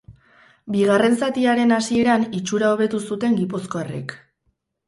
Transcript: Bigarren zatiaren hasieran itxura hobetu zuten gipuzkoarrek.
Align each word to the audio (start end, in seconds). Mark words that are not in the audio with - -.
Bigarren 0.75 1.17
zatiaren 1.27 1.75
hasieran 1.77 2.25
itxura 2.39 2.73
hobetu 2.77 3.03
zuten 3.11 3.39
gipuzkoarrek. 3.43 4.19